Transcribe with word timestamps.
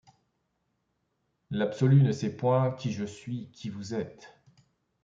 L’absolu 1.51 2.01
ne 2.01 2.11
sait 2.11 2.35
point 2.35 2.71
qui 2.71 2.91
je 2.91 3.05
suis, 3.05 3.51
qui 3.51 3.69
vous 3.69 3.93
êtes. 3.93 4.33